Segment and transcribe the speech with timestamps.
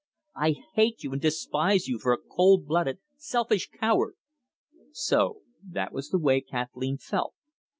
[0.35, 4.15] "I hate you and despise you for a cold blooded, selfish coward!"
[4.91, 7.35] So that was the way Kathleen felt!